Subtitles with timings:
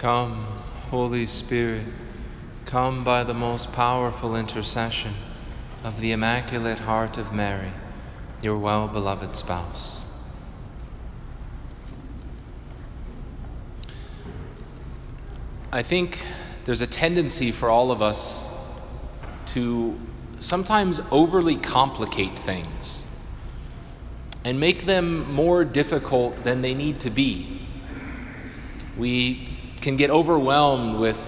[0.00, 0.46] Come,
[0.88, 1.84] Holy Spirit,
[2.64, 5.12] come by the most powerful intercession
[5.84, 7.72] of the Immaculate Heart of Mary,
[8.40, 10.00] your well beloved spouse.
[15.70, 16.24] I think
[16.64, 18.58] there's a tendency for all of us
[19.48, 20.00] to
[20.38, 23.06] sometimes overly complicate things
[24.46, 27.60] and make them more difficult than they need to be.
[28.96, 29.49] We
[29.80, 31.18] can get overwhelmed with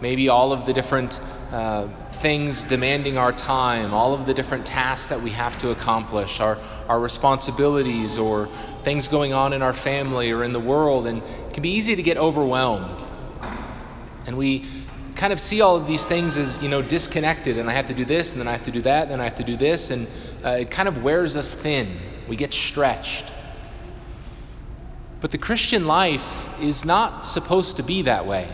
[0.00, 1.20] maybe all of the different
[1.52, 6.40] uh, things demanding our time, all of the different tasks that we have to accomplish,
[6.40, 8.46] our, our responsibilities, or
[8.82, 11.96] things going on in our family or in the world, and it can be easy
[11.96, 13.04] to get overwhelmed.
[14.26, 14.66] And we
[15.16, 17.94] kind of see all of these things as, you know, disconnected, and I have to
[17.94, 19.56] do this, and then I have to do that, and then I have to do
[19.56, 20.06] this, and
[20.44, 21.88] uh, it kind of wears us thin.
[22.28, 23.24] We get stretched.
[25.20, 28.48] But the Christian life is not supposed to be that way.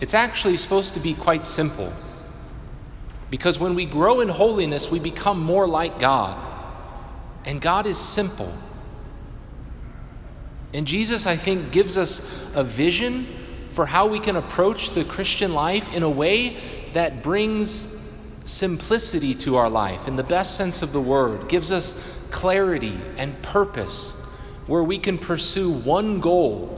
[0.00, 1.92] It's actually supposed to be quite simple.
[3.30, 6.36] Because when we grow in holiness, we become more like God.
[7.44, 8.52] And God is simple.
[10.74, 13.26] And Jesus, I think, gives us a vision
[13.70, 16.56] for how we can approach the Christian life in a way
[16.92, 17.94] that brings
[18.44, 23.40] simplicity to our life in the best sense of the word, gives us clarity and
[23.42, 24.25] purpose,
[24.66, 26.72] where we can pursue one goal,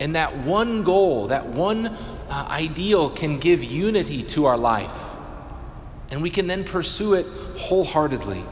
[0.00, 4.92] and that one goal, that one uh, ideal can give unity to our life.
[6.10, 8.44] And we can then pursue it wholeheartedly.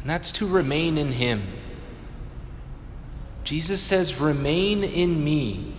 [0.00, 1.42] And that's to remain in Him.
[3.44, 5.74] Jesus says, Remain in me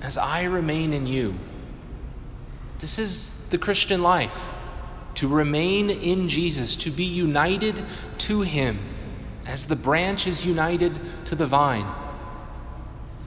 [0.00, 1.36] as I remain in you.
[2.80, 4.36] This is the Christian life
[5.14, 7.84] to remain in Jesus, to be united
[8.18, 8.78] to Him
[9.46, 11.86] as the branch is united to the vine.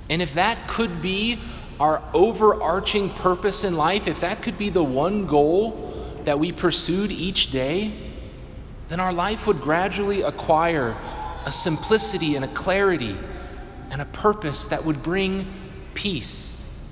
[0.09, 1.39] And if that could be
[1.79, 7.11] our overarching purpose in life, if that could be the one goal that we pursued
[7.11, 7.91] each day,
[8.89, 10.95] then our life would gradually acquire
[11.45, 13.15] a simplicity and a clarity
[13.91, 15.45] and a purpose that would bring
[15.93, 16.85] peace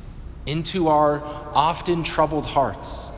[0.46, 1.22] into our
[1.54, 3.12] often troubled hearts.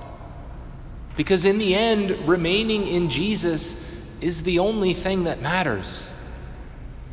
[1.15, 3.88] Because in the end, remaining in Jesus
[4.21, 6.15] is the only thing that matters.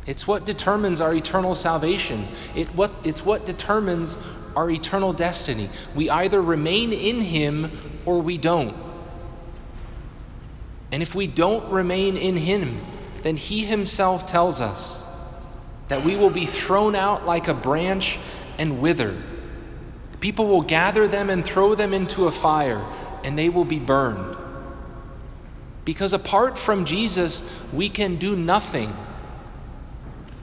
[0.05, 2.25] It's what determines our eternal salvation.
[2.55, 4.25] It what, it's what determines
[4.55, 5.69] our eternal destiny.
[5.95, 7.71] We either remain in Him
[8.05, 8.75] or we don't.
[10.91, 12.81] And if we don't remain in Him,
[13.21, 15.03] then He Himself tells us
[15.89, 18.17] that we will be thrown out like a branch
[18.57, 19.21] and wither.
[20.19, 22.83] People will gather them and throw them into a fire,
[23.23, 24.37] and they will be burned.
[25.87, 28.93] Because apart from Jesus, we can do nothing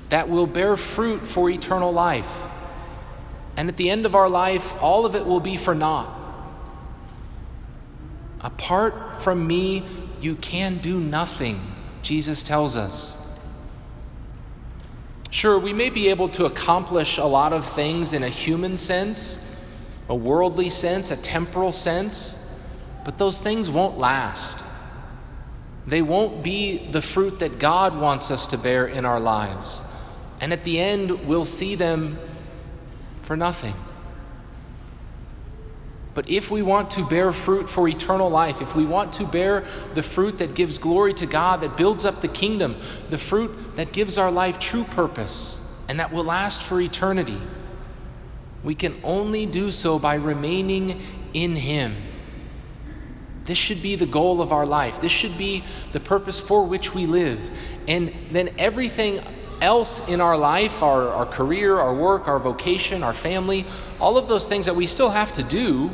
[0.08, 2.34] that will bear fruit for eternal life.
[3.54, 6.08] And at the end of our life, all of it will be for naught.
[8.40, 9.84] Apart from me,
[10.18, 11.60] you can do nothing,
[12.00, 13.38] Jesus tells us.
[15.28, 19.62] Sure, we may be able to accomplish a lot of things in a human sense,
[20.08, 22.66] a worldly sense, a temporal sense,
[23.04, 24.63] but those things won't last.
[25.86, 29.86] They won't be the fruit that God wants us to bear in our lives.
[30.40, 32.18] And at the end, we'll see them
[33.22, 33.74] for nothing.
[36.14, 39.64] But if we want to bear fruit for eternal life, if we want to bear
[39.94, 42.76] the fruit that gives glory to God, that builds up the kingdom,
[43.10, 47.38] the fruit that gives our life true purpose and that will last for eternity,
[48.62, 51.00] we can only do so by remaining
[51.34, 51.96] in Him.
[53.44, 55.00] This should be the goal of our life.
[55.00, 55.62] This should be
[55.92, 57.38] the purpose for which we live.
[57.86, 59.20] And then everything
[59.60, 63.66] else in our life, our, our career, our work, our vocation, our family,
[64.00, 65.90] all of those things that we still have to do,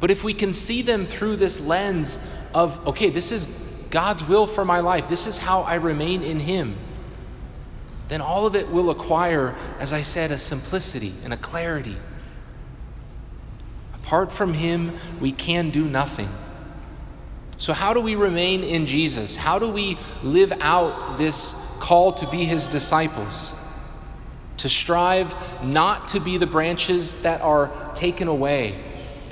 [0.00, 4.46] but if we can see them through this lens of, okay, this is God's will
[4.46, 6.76] for my life, this is how I remain in Him,
[8.08, 11.96] then all of it will acquire, as I said, a simplicity and a clarity.
[14.06, 16.28] Apart from Him, we can do nothing.
[17.58, 19.34] So, how do we remain in Jesus?
[19.34, 23.52] How do we live out this call to be His disciples?
[24.58, 28.80] To strive not to be the branches that are taken away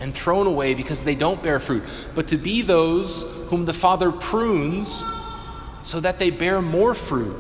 [0.01, 1.85] and thrown away because they don't bear fruit,
[2.17, 5.05] but to be those whom the Father prunes
[5.85, 7.37] so that they bear more fruit.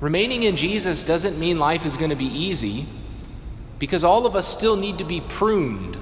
[0.00, 2.84] Remaining in Jesus doesn't mean life is going to be easy
[3.80, 5.96] because all of us still need to be pruned.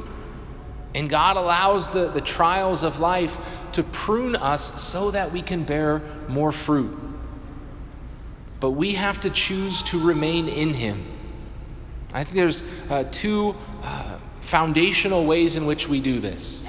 [0.95, 3.39] And God allows the, the trials of life
[3.73, 6.95] to prune us so that we can bear more fruit.
[8.61, 11.07] but we have to choose to remain in Him.
[12.13, 16.67] I think there's uh, two uh, foundational ways in which we do this.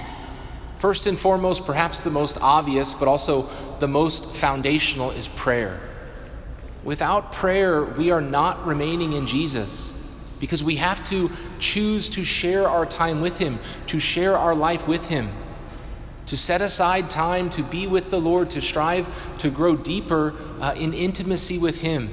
[0.78, 5.80] First and foremost, perhaps the most obvious, but also the most foundational, is prayer.
[6.84, 9.99] Without prayer, we are not remaining in Jesus
[10.40, 14.88] because we have to choose to share our time with Him, to share our life
[14.88, 15.30] with Him,
[16.28, 19.10] to set aside time to be with the Lord, to strive
[19.40, 22.10] to grow deeper uh, in intimacy with Him.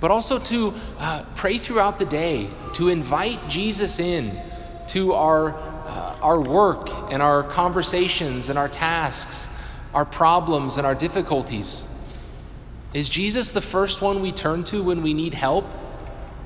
[0.00, 4.30] But also to uh, pray throughout the day, to invite Jesus in
[4.88, 9.58] to our, uh, our work and our conversations and our tasks,
[9.94, 11.90] our problems and our difficulties.
[12.92, 15.64] Is Jesus the first one we turn to when we need help?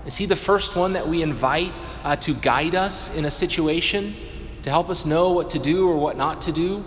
[0.07, 1.73] Is he the first one that we invite
[2.05, 4.15] uh, to guide us in a situation,
[4.63, 6.85] to help us know what to do or what not to do?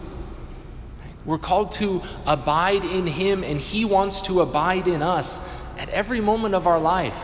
[1.25, 6.19] We're called to abide in him, and he wants to abide in us at every
[6.19, 7.17] moment of our life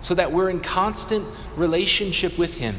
[0.00, 1.24] so that we're in constant
[1.56, 2.76] relationship with him.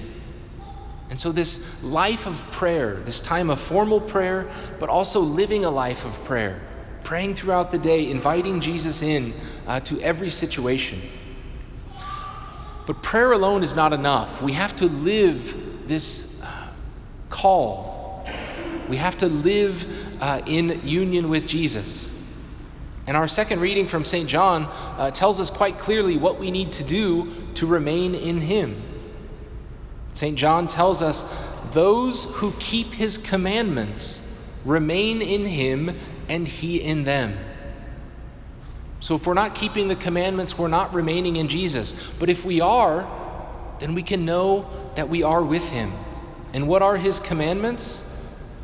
[1.10, 4.48] And so, this life of prayer, this time of formal prayer,
[4.80, 6.60] but also living a life of prayer,
[7.04, 9.34] praying throughout the day, inviting Jesus in
[9.68, 11.02] uh, to every situation.
[12.90, 14.42] But prayer alone is not enough.
[14.42, 16.70] We have to live this uh,
[17.30, 18.28] call.
[18.90, 22.20] We have to live uh, in union with Jesus.
[23.06, 24.28] And our second reading from St.
[24.28, 24.64] John
[24.98, 28.82] uh, tells us quite clearly what we need to do to remain in Him.
[30.16, 30.36] St.
[30.36, 31.32] John tells us,
[31.74, 35.96] Those who keep His commandments remain in Him
[36.28, 37.38] and He in them.
[39.00, 42.14] So if we're not keeping the commandments, we're not remaining in Jesus.
[42.16, 43.08] But if we are,
[43.80, 45.92] then we can know that we are with Him.
[46.54, 48.06] And what are His commandments?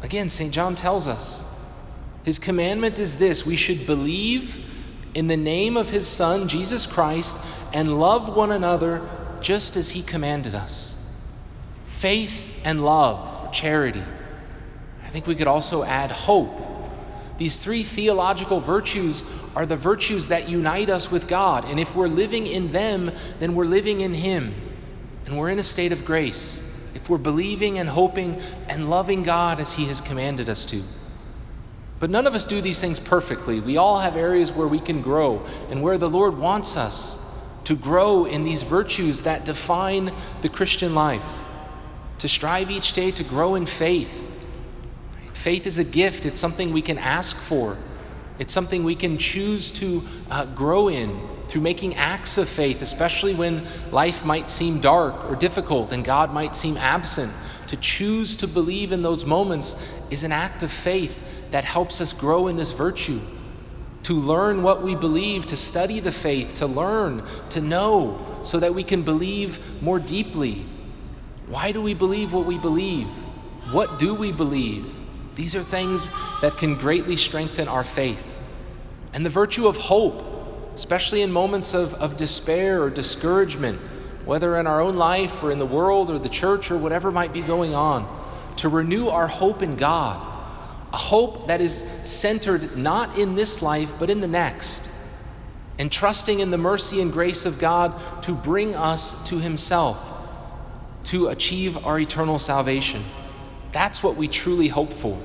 [0.04, 0.54] Again, St.
[0.54, 1.44] John tells us
[2.24, 4.64] His commandment is this we should believe
[5.14, 7.38] in the name of His Son, Jesus Christ,
[7.74, 9.08] and love one another
[9.40, 10.92] just as He commanded us.
[11.88, 14.04] Faith and love, charity.
[15.06, 16.75] I think we could also add hope
[17.38, 21.66] these three theological virtues are the virtues that unite us with God.
[21.66, 24.54] And if we're living in them, then we're living in Him.
[25.26, 26.62] And we're in a state of grace.
[26.96, 30.82] If we're believing and hoping and loving God as He has commanded us to.
[32.00, 33.60] But none of us do these things perfectly.
[33.60, 37.22] We all have areas where we can grow and where the Lord wants us
[37.66, 40.12] to grow in these virtues that define
[40.42, 41.24] the Christian life,
[42.20, 44.25] to strive each day to grow in faith
[45.46, 47.78] Faith is a gift, it's something we can ask for,
[48.40, 50.02] it's something we can choose to
[50.32, 55.36] uh, grow in through making acts of faith, especially when life might seem dark or
[55.36, 57.32] difficult and God might seem absent.
[57.68, 62.12] To choose to believe in those moments is an act of faith that helps us
[62.12, 63.20] grow in this virtue.
[64.06, 67.22] To learn what we believe, to study the faith, to learn,
[67.52, 70.66] to know, so that we can believe more deeply.
[71.46, 73.06] Why do we believe what we believe?
[73.70, 75.05] What do we believe?
[75.36, 76.10] These are things
[76.42, 78.24] that can greatly strengthen our faith.
[79.14, 80.24] And the virtue of hope,
[80.76, 83.80] especially in moments of, of despair or discouragement,
[84.26, 87.32] whether in our own life or in the world or the church or whatever might
[87.32, 88.08] be going on,
[88.58, 90.34] to renew our hope in God.
[90.94, 94.90] A hope that is centered not in this life, but in the next.
[95.78, 97.94] And trusting in the mercy and grace of God
[98.24, 100.02] to bring us to Himself,
[101.06, 103.04] to achieve our eternal salvation.
[103.76, 105.22] That's what we truly hope for.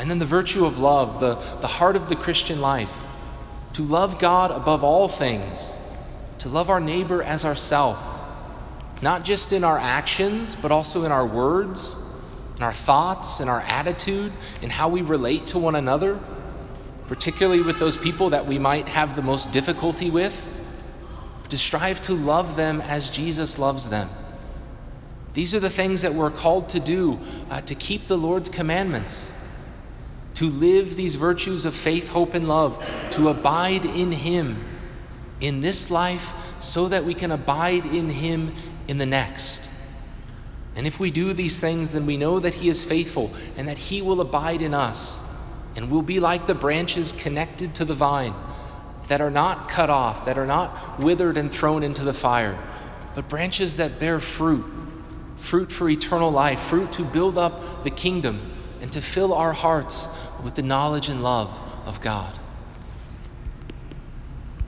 [0.00, 2.92] And then the virtue of love, the, the heart of the Christian life.
[3.74, 5.72] To love God above all things,
[6.38, 8.02] to love our neighbor as ourself,
[9.00, 12.20] not just in our actions, but also in our words,
[12.56, 16.18] in our thoughts, in our attitude, in how we relate to one another,
[17.06, 20.34] particularly with those people that we might have the most difficulty with,
[21.50, 24.08] to strive to love them as Jesus loves them.
[25.36, 29.38] These are the things that we're called to do uh, to keep the Lord's commandments,
[30.32, 34.64] to live these virtues of faith, hope, and love, to abide in Him
[35.42, 38.50] in this life so that we can abide in Him
[38.88, 39.68] in the next.
[40.74, 43.76] And if we do these things, then we know that He is faithful and that
[43.76, 45.22] He will abide in us.
[45.76, 48.32] And we'll be like the branches connected to the vine
[49.08, 52.58] that are not cut off, that are not withered and thrown into the fire,
[53.14, 54.75] but branches that bear fruit
[55.46, 60.18] fruit for eternal life, fruit to build up the kingdom, and to fill our hearts
[60.42, 61.48] with the knowledge and love
[61.86, 62.34] of God.